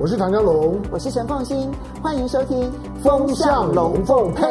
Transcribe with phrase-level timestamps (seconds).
[0.00, 1.68] 我是唐江龙，我是陈凤新，
[2.00, 2.70] 欢迎收听
[3.02, 4.46] 《风向龙凤配》。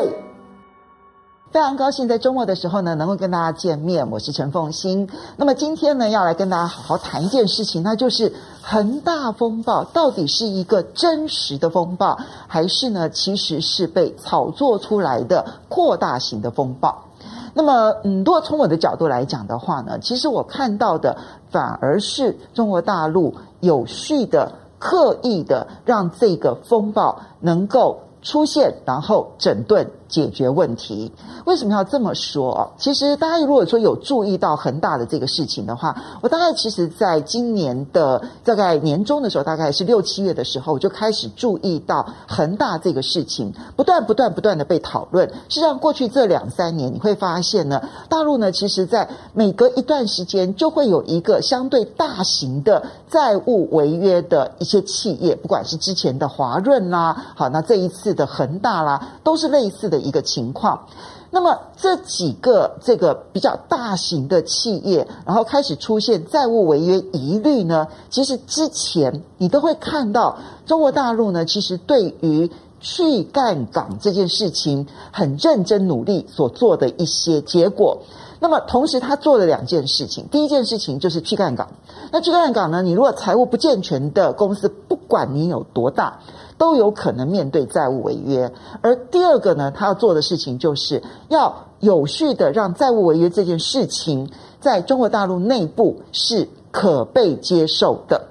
[1.51, 4.11] 非常高兴在周末的时候呢，能够跟大家见面。
[4.11, 5.09] 我是陈凤欣。
[5.37, 17.05] 那么今天呢，要来跟大家好好谈一件事情，那就是恒大风暴到底是一个真实的风暴，还是呢，其实是被炒作出来的扩大型的风暴？
[17.53, 21.15] 那么，嗯，如果从我的角度来讲的话呢，其实我看到的
[21.49, 29.91] 反而是中国大陆有序的、刻意的让这个风暴能够出现，然后整顿。
[30.07, 31.11] 解决问题，
[31.45, 32.71] 为什么要这么说？
[32.77, 45.27] 其实大家如果说有注意到恒大的这个事情的话，我大概其实在今年的大概年中的时候，大概是六七月的时候，我就开始注意到恒大这个事情不断不断不断的被讨论。
[45.49, 59.96] 实际上，过去这两三年，你会发现呢，大陆呢，其实在每隔一段时间就会有一个相对大型的债务违约的一些企业，不管是之前的华润啦，好，那这一次的恒大啦，都是类似的。
[59.99, 60.87] 一个情况，
[61.31, 77.97] 那么这几个这个比较大型的企业，然后开始出现债务违约疑虑呢，其实之前你都会看到中国大陆呢，其实对于去杠杆这件事情很认真努力所做的一些结果。
[78.39, 81.67] 那么同时他做了两件事情，第一件事情就是去杠杆。
[82.11, 86.19] 那去杠杆呢，你如果财务不健全的公司，不管你有多大。
[86.57, 98.27] 都有可能面对债务违约，而第二个呢，他要做的事情就是要有序的让债务违约这件事情在中国大陆内部是可被接受的。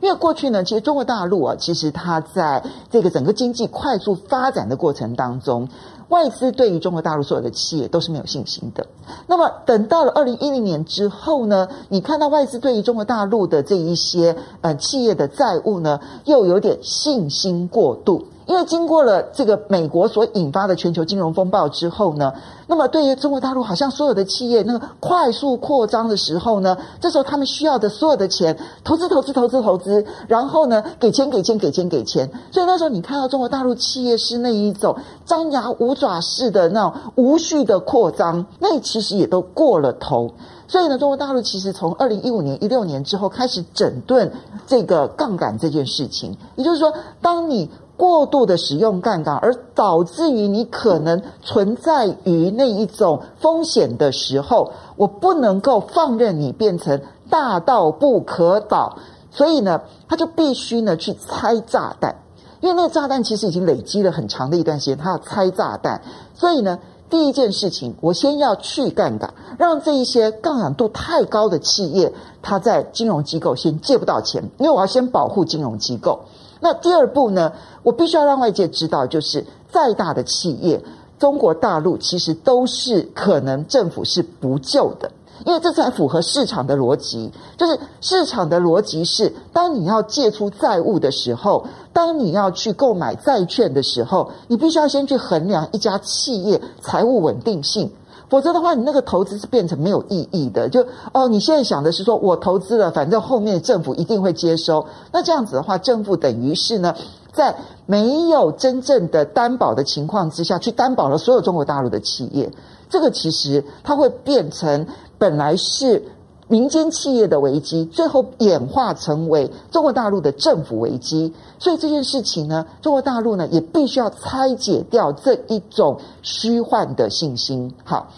[0.00, 5.68] 因为过去呢，其实中国大陆啊，其实它在这个整个经济快速发展的过程当中。
[6.08, 8.86] 外资对于中国大陆所有的企业都是没有信心的。
[9.26, 18.26] 那么等到了二零一零年之后呢，你看到外资对于中国大陆的这一些呃企业的债务呢，又有点信心过度。
[18.46, 22.32] 因为经过了这个美国所引发的全球金融风暴之后呢，
[22.66, 32.30] 那么对于中国大陆，好像所有的企业那个快速扩张的时候呢，这时候他们需要的所有的钱，投资、投资、投资、投资，然后呢，给钱、给钱、给钱、给钱。
[32.50, 40.30] 所以那时候你看到中国大陆企业是那一种张牙舞爪式的那种无序的扩张，那其实也都过了头。
[40.66, 44.32] 所以呢，中国大陆其实从二零一五年、一六年之后开始整顿
[44.66, 57.00] 这个杠杆这件事情，也就是说，当你过度的使用杠杆，而导致于你可能存在于那一种风险的时候，我不能够放任你变成
[57.30, 58.98] 大到不可倒，
[59.30, 62.16] 所以呢，他就必须呢去拆炸弹，
[62.60, 66.02] 因为那个炸弹其实已经累积了很长的一段时间，他要拆炸弹，
[66.34, 72.12] 所以呢，第一件事情，我先要去杠杆，让这一些杠杆度太高的企业，
[72.42, 76.20] 他在金融机构先借不到钱，因为我要先保护金融机构。
[76.64, 77.52] 那第二步呢，
[77.82, 80.82] 我必须要让外界知道，就是再大的企业，
[81.18, 85.12] 中国大陆其实都是可能政府是不救的，
[85.44, 87.30] 因为这才符合市场的逻辑。
[87.58, 97.92] 就是市场的逻辑是，当你要借出债务的时候，当你要去购买债券的时候，你必须要先去衡量一家企业财务稳定性。
[98.28, 100.68] 否则的话，你那个投资是变成没有意义的。
[100.68, 104.86] 就哦，你现在想的是说我投资了，反正后面政府一定会接收。
[105.12, 106.94] 那这样子的话，政府等于是呢，
[107.32, 112.52] 在没有真正的担保的情况之下去担保了所有中国大陆的企业。
[112.88, 114.86] 这个其实它会变成
[115.18, 116.02] 本来是。
[116.46, 121.32] 民间企业的危机，最后演化成为中国大陆的政府危机。
[121.58, 127.72] 所以这件事情呢，中国大陆呢也必须要拆解掉这一种虚幻的信心。
[127.82, 128.08] 好，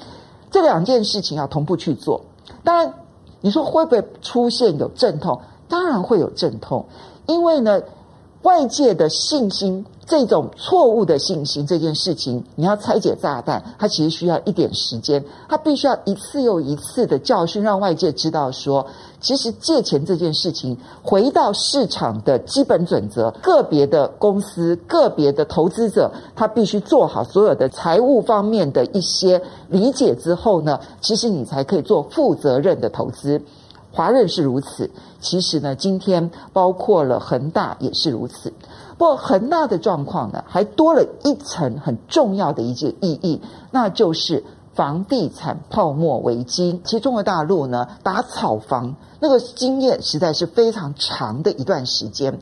[0.51, 2.21] 这两件事情要同步去做。
[2.65, 2.93] 当然，
[3.41, 5.41] 你说会不会出现有阵痛？
[5.69, 6.85] 当然会有阵痛，
[7.27, 7.81] 因为呢，
[8.43, 9.85] 外界的信心。
[10.09, 18.87] 这种错误的信心这件事情，你要拆解炸弹，它其实需要一点时间，它必须要一次又一次的教训，让外界知道说，
[19.21, 33.43] 其实借钱这件事情，回到市场的基本准则，个别的公司、个别的投资者，他必须做好所有的财务方面的一些理解之后呢，其实你才可以做负责任的投资。
[33.97, 34.91] 华润是如此，
[35.21, 38.53] 其实呢，今天包括了恒大也是如此。
[38.99, 43.41] 不过恒大的状况呢，还多了一层很重要的一件意义，
[43.71, 44.45] 那就是
[44.75, 46.79] 房地产泡沫危机。
[46.85, 52.39] 其实中国大陆呢，打炒房那个经验实在是非常长的一段时间。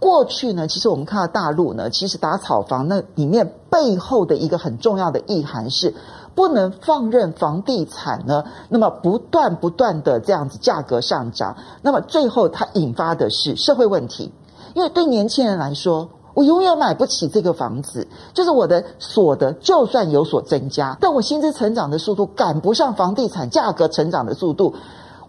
[0.00, 5.94] 过去呢，其实我们看到大陆呢，其实打炒房那里面背后的一个很重要的意涵是，
[6.36, 14.30] 不能放任房地产呢，那么不断不断的这样子价格上涨，那么最后它引发的是社会问题。
[14.74, 24.74] 因为对年轻人来说，我永远买不起这个房子，就是我的所得就算有所增加，但我薪资成长的速度赶不上房地产价格成长的速度，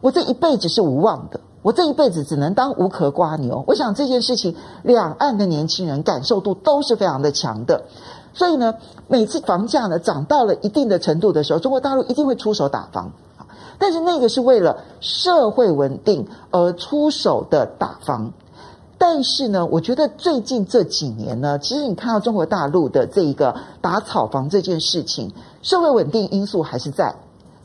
[0.02, 3.64] 我这一辈子是无望的，我这一辈子只能当无壳蜗牛。
[3.66, 7.84] 我想这件事情，两岸的年轻人感受度都是非常的强的，
[8.38, 8.76] 所以呢，
[9.08, 13.12] 每次房价呢涨到了一定的程度的时候，中国大陆一定会出手打房，
[13.80, 18.32] 但是那个是为了社会稳定而出手的打房。
[19.00, 25.34] 但是呢，我觉得最近这几年呢，其实你看到中国大陆的这一个打炒房这件事情，
[25.64, 27.16] 社会稳定因素还是在，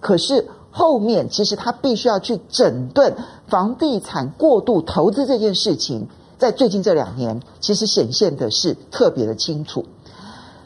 [0.01, 3.15] 可是后面其实他必须要去整顿
[3.47, 6.09] 房地产过度投资这件事情，
[6.39, 9.85] 在最近这两年，其实显现的是特别的清楚。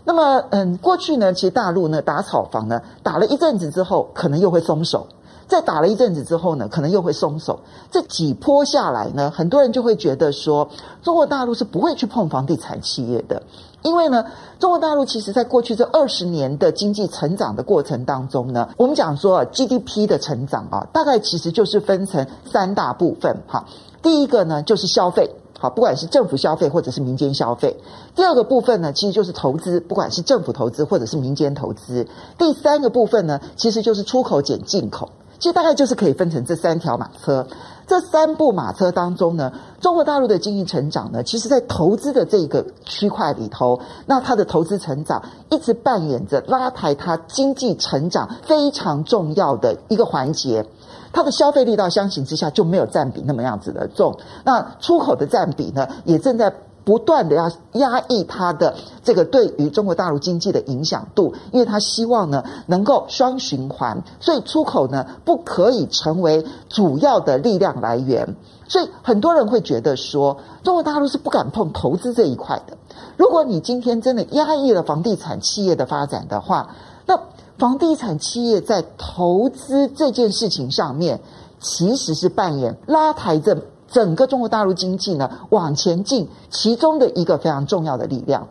[0.06, 5.08] 那么，嗯，过去呢，其实大陆呢打炒房呢，打了一阵子之后，可能又会松手。
[5.49, 7.61] 再打了一阵子之后呢，可能又会松手。
[7.91, 10.69] 这几波下来呢，很多人就会觉得说，
[11.03, 13.43] 中国大陆是不会去碰房地产企业的，
[13.82, 14.25] 因为呢，
[14.58, 23.64] 中国大陆其实在过去这二十年的经济成长的过程当中呢，我们讲说 GDP 的成长啊，大概其实就是分成三大部分哈。
[24.02, 27.70] 第一个呢就是消费，好，不管是政府消费或者是民间消费；
[28.14, 32.05] 第二个部分呢，其实就是投资，不管是政府投资或者是民间投资；
[32.37, 35.11] 第三个部分呢，其实就是出口减进口。
[35.38, 37.47] 其实大概就是可以分成这三条马车，
[37.87, 50.67] 这三部马车当中呢，中国大陆的经济成长呢，其实在投资的这个区块里头，那它的投资成长一直扮演着拉抬它经济成长非常重要的一个环节，
[51.12, 56.53] 它的消费力道相形之下就没有占比那么样子的重，那出口的占比呢，也正在。
[56.87, 68.37] 不断的要压抑它的这个对于中国大陆经济的影响度，因为他希望呢能够双循环，所以出口呢不可以成为主要的力量来源。
[68.69, 72.77] 所以很多人会觉得说，中国大陆是不敢碰投资这一块的。
[73.17, 76.71] 如果你今天真的压抑了房地产企业的发展的话，
[77.05, 77.19] 那
[77.59, 81.21] 房地产企业在投资这件事情上面，
[81.59, 83.59] 其实是扮演拉抬着。
[83.91, 88.49] 整个中国大陆经济呢往前进，其中的一个非常重要的力量。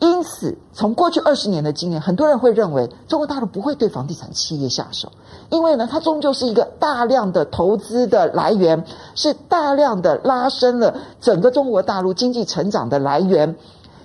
[0.00, 5.10] 因此，从过去二十年的经验，很多人会认为中国大陆不会对房地产企业下手，
[5.50, 8.84] 因为呢，它终究是一个大量的投资的来源，
[9.16, 13.56] 是大量的拉升了整个中国大陆经济成长的来源。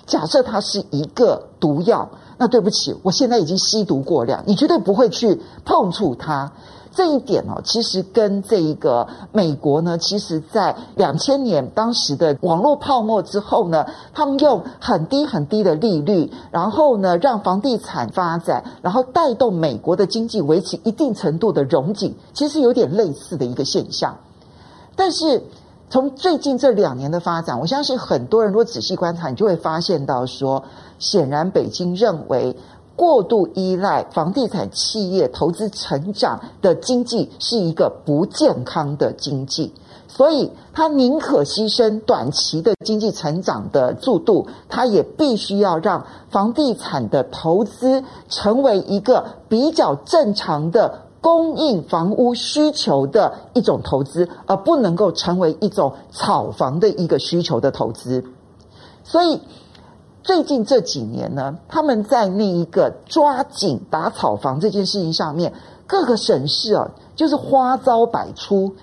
[0.07, 6.51] 假设它是一个毒药，那对不起，我现在已经吸毒过量，你绝对不会去碰触它。
[6.95, 24.15] 这一点哦，其实跟这一个美国呢，其实在两千年当时的网络泡沫之后呢，他们用很低很低的利率，然后呢，让房地产发展，然后带动美国的经济维持一定程度的融景，其实有点类似的一个现象。
[24.95, 25.41] 但是
[25.93, 30.63] 从最近这两年的发展，我相信很多人如果仔细观察，你就会发现到说，
[30.97, 32.57] 显然北京认为。
[32.95, 39.73] 过度依赖房地产企业投资成长的经济是一个不健康的经济，
[40.07, 58.23] 所以他宁可牺牲短期的经济成长的速度，他也必须要让房地产的投资成为一个比较正常的供应房屋需求的一种投资，而不能够成为一种炒房的一个需求的投资，
[59.03, 59.41] 所以。
[60.25, 65.51] 最近这几年呢，他们在那一个抓紧打炒房这件事情上面，
[65.85, 68.73] 各个省市啊，就是花招百出，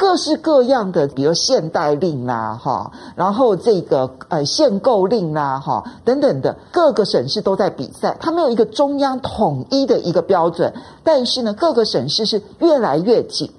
[0.00, 10.72] 各式各样的，比如限贷令啦，哈，然后这个呃限购令啦，哈，等等的，各个省市都在比赛，它没有一个中央统一的一个标准，
[11.04, 13.52] 但是呢，各个省市是越来越紧。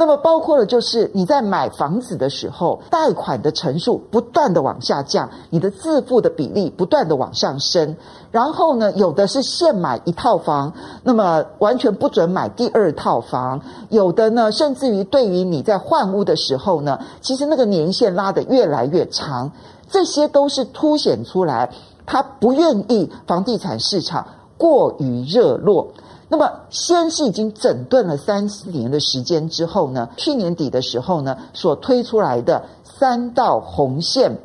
[0.00, 7.96] 那么包括了，就是你在买房子的时候，贷款的成数不断的往下降，你的自付的比例不断的往上升。
[8.30, 13.60] 然后呢，有的是现买一套房，那么完全不准买第二套房。
[13.88, 19.50] 有的呢，甚至于对于你在换屋的时候呢，其实那个年限拉得越来越长。
[19.90, 21.70] 这些都是凸显出来，
[22.06, 24.24] 他不愿意房地产市场
[24.56, 25.88] 过于热络。
[26.30, 34.36] 那么，先是已经整顿了三四年的时间之后呢，去年底的时候呢，所推出来的三道红线，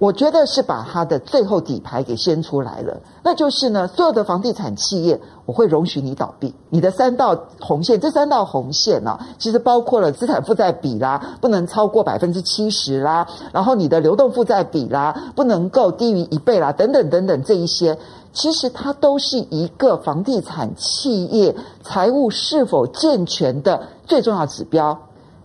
[0.00, 2.98] 我觉得是把它的最后底牌给掀出来了。
[3.22, 6.54] 那就是呢，所有的房地产企业，我会容许你倒闭。
[6.70, 17.98] 你的三道红线，这三道红线呢，其实包括了资产负债比啦，不能超过百分之七十啦，然后你的流动负债比啦，不能够低于一倍啦，等等等等这一些。
[18.32, 24.98] 其实它都是一个房地产企业财务是否健全的最重要指标。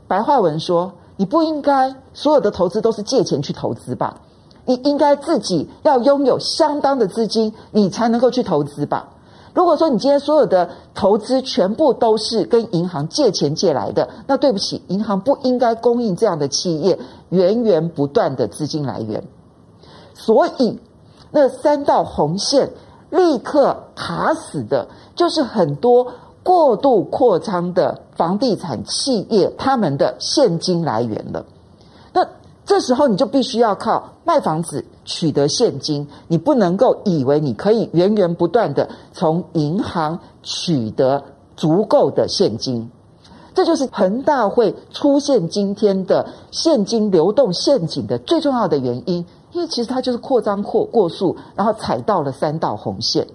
[0.07, 4.21] 白话文说，你不应该所有的投资都是借钱去投资吧？
[4.65, 9.09] 你应该自己要拥有相当的资金，你才能够去投资吧？
[9.53, 19.23] 如果说你今天所有的投资全部都是跟银行借钱借来的，那对不起，银行不应该供应这样的企业源源不断的资金来源。
[20.13, 20.79] 所以，
[21.31, 22.71] 那三道红线
[23.09, 26.07] 立刻卡死的，就是很多
[26.43, 31.45] 过度扩张的房地产企业他们的现金来源了。
[32.65, 34.83] 这时候你就必须要靠卖房子。
[35.07, 41.23] 取得现金，你不能够以为你可以源源不断的从银行取得
[41.55, 42.89] 足够的现金，
[43.53, 53.27] 这就是恒大会出现今天的现金流动陷阱的最重要的原因，因为其实它就是扩张扩过速，然后踩到了三道红线。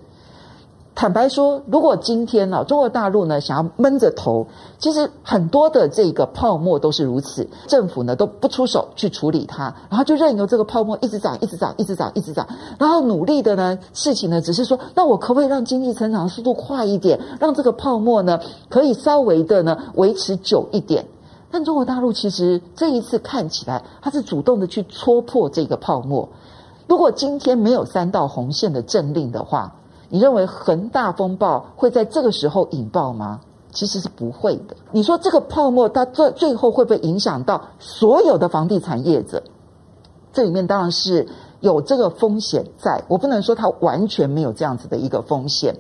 [0.93, 4.47] 坦白说，如果今天呢、啊，中国大陆呢想要闷着头，
[4.79, 12.47] 其实很多的这个泡沫都是如此，政府呢都不出手去处理它，然后就任由这个泡沫一直涨，一直涨，一直涨，一直涨，
[12.79, 21.07] 然后努力的呢事情呢只是说，那我可不可以让经济成长的速度快一点，让这个泡沫呢可以稍微的呢维持久一点？
[21.51, 26.29] 但中国大陆其实这一次看起来，它是主动的去戳破这个泡沫。
[26.87, 29.77] 如果今天没有三道红线的政令的话，
[30.11, 33.41] 你认为恒大风暴会在这个时候引爆吗？
[33.73, 34.77] 其实是不会的。
[34.91, 39.45] 你说这个泡沫它最最后会不会影响到所有的房地产业者？
[40.33, 41.29] 这里面当然是
[41.61, 45.77] 有这个风险在，我不能说它完全没有这样子的一个风险。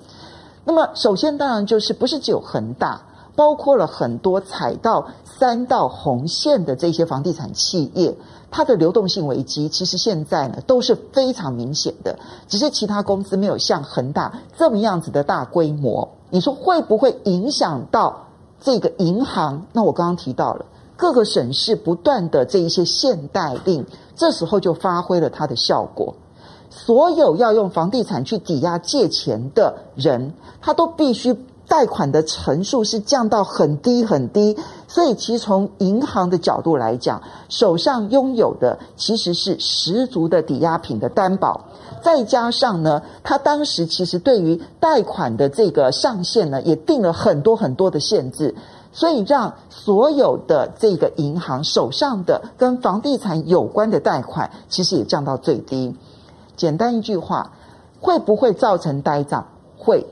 [0.64, 3.02] 那么首先当然就是不是只有恒大，
[3.36, 8.16] 包括了很多踩到三道红线的这些房地产企业。
[8.52, 12.18] 它的流动性危机其实现在呢都是非常明显的，
[12.48, 16.08] 只是其他公司没有像恒大这么样子的大规模。
[16.30, 18.26] 你说会不会影响到
[18.60, 19.66] 这个银行？
[19.72, 26.12] 那我刚刚提到了各个省市不断的这一些限贷令，这时候就发挥了它的效果。
[26.70, 31.36] 所有要用房地产去抵押借钱的人，他都必须。
[31.70, 34.56] 贷款的成数是降到很低很低，
[34.88, 41.66] 所以其实从银行的角度来讲，手上拥有的其实是十足的抵押品的担保，
[42.02, 48.52] 再加上呢，他当时其实对于贷款的这个上限呢，也定了很多很多的限制，
[48.92, 55.94] 所以让所有的这个银行手上的跟房地产有关的贷款，其实也降到最低。
[56.56, 57.52] 简单一句话，
[58.00, 59.46] 会不会造成呆账？
[59.78, 60.04] 会。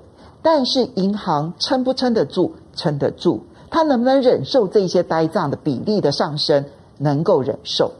[0.50, 2.52] 但是银行撑不撑得住？
[2.74, 3.42] 撑得住。
[3.68, 6.64] 它能不能忍受这些呆账的比例的上升？
[6.96, 7.92] 能够忍受。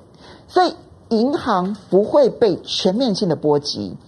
[0.49, 0.75] 所以
[1.11, 3.99] 银行不会被全面性的波及，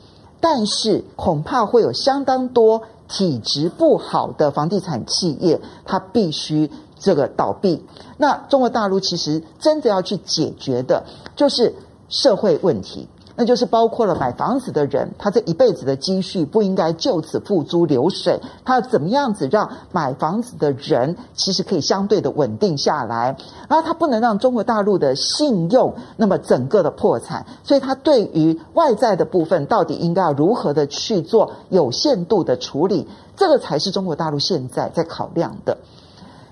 [0.40, 7.84] 但是恐怕会有相当多体质不好的房地产企业，它必须这个倒闭。
[8.16, 11.04] 那中国大陆其实真的要去解决的，
[11.36, 11.74] 就是
[12.08, 13.06] 社会问题。
[13.36, 18.38] 那就是包括了买房子的人，他这一辈子的积蓄不应该就此付诸流水。
[18.64, 23.36] 他要怎么样子让买房子的人其实可以相对的稳定下来？
[23.68, 27.46] 然后他不能让中国大陆的信用那么整个的破产。
[27.62, 33.08] 所以他对于外在的部分到底应该要如何的去做有限度的处理？
[33.36, 35.78] 这个才是中国大陆现在在考量的。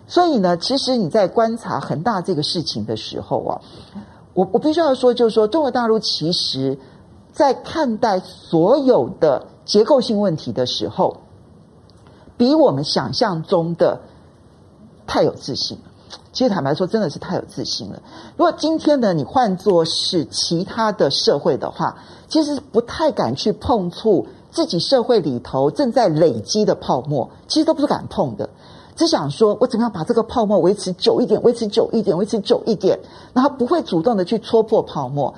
[0.06, 3.61] 所以呢，其实你在观察恒大这个事情的时候啊。
[4.38, 6.78] 我我必须要说，就是说，中国大陆其实，
[7.33, 11.16] 在看待所有的结构性问题的时候，
[12.37, 14.00] 比我们想象中的
[15.09, 15.83] 太有自信了。
[16.33, 18.00] 其实坦白说，真的是太有自信了。
[18.37, 28.49] 如果今天呢，你换作是其他的社会的话，其实不太敢去碰触自己社会里头正在累积的泡沫，其实都不是敢碰的。
[28.99, 32.99] 只想说，我怎么样把这个泡沫维持久一点，维持久一点，维持久一点，
[33.33, 35.33] 然后不会主动的去戳破泡沫。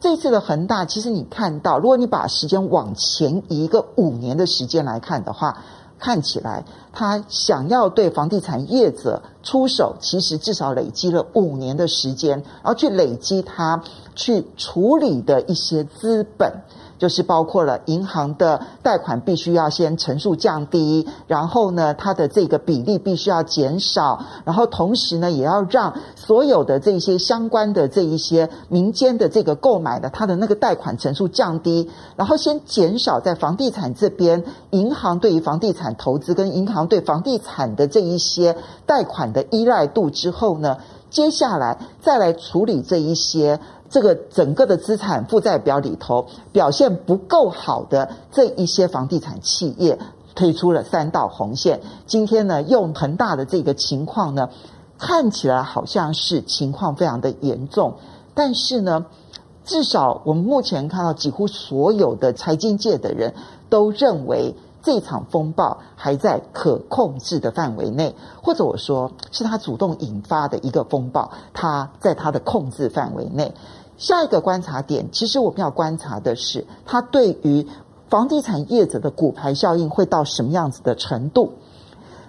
[0.00, 5.56] 这次的恒大，其实你看到，如果你把时间往前移一个五年的时间来看的话，
[6.00, 12.32] 看起来他想要对房地产业者出手，其实至少累积了五年的时间，
[12.62, 13.80] 然后去累积他
[14.16, 16.64] 去处理的一些资本。
[16.98, 38.56] 就是包括了银行的贷款必须要先成数降低，然后呢，它的这个比例必须要减少，然后同时呢，也要让所有的这些相关的这一些民间的这个购买的它的那个贷款成数降低，然后先减少在房地产这边银行对于房地产投资跟银行对房地产的这一些
[38.86, 40.78] 贷款的依赖度之后呢，
[41.10, 43.60] 接下来再来处理这一些。
[43.96, 49.98] 这个整个的资产负债表里头表现不够好的这一些房地产企业
[50.34, 51.80] 推出了三道红线。
[52.06, 54.50] 今天呢，用恒大的这个情况呢，
[54.98, 57.94] 看起来好像是情况非常的严重，
[58.34, 59.06] 但是呢，
[59.64, 63.32] 至少我们目前看到，几乎所有的财经界的人
[63.70, 73.54] 都认为这场风暴还在可控制的范围内，或者我说是他主动引发的一个风暴，它在他的控制范围内。
[73.96, 77.66] 下一个观察点，其实我们要观察的是，它对于
[78.08, 81.52] 房地产业者的骨牌效应会到什么样子的程度。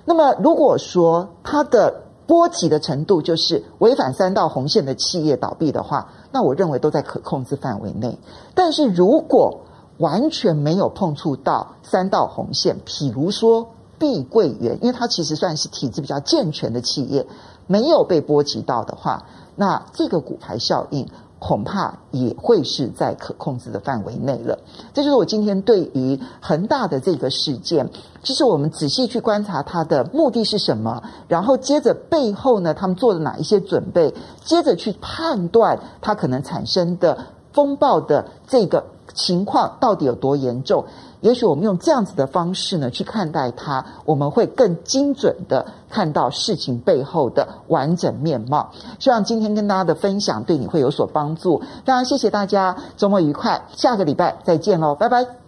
[0.06, 8.18] 那么，如果说它的波及的程度就是违反三道红线的企业倒闭的话，那我认为都在可控制范围内。
[8.54, 9.62] 但是如果
[9.98, 13.68] 完全没有碰触到三道红线，譬如说
[14.00, 17.28] 碧桂园，因为它其实算是体制比较健全的企业，
[17.66, 21.08] 没有被波及到的话，那这个骨牌效应。
[21.40, 24.60] 恐怕也会是在可控制的范围内了。
[24.94, 27.90] 这就是我今天对于恒大的这个事件，
[28.24, 34.14] 其实我们仔细去观察它的目的是什么，然后接着背后呢，他们做了哪一些准备，
[34.44, 37.18] 接着去判断它可能产生的
[37.54, 40.86] 风暴的这个情况到底有多严重。
[41.22, 48.72] 也许我们用这样子的方式呢去看待它，我们会更精准的看到事情背后的完整面貌。
[49.00, 51.60] 希望今天跟大家的分享对你会有所帮助。
[51.60, 55.47] 非常谢谢大家，周末愉快，下个礼拜再见喽，拜拜。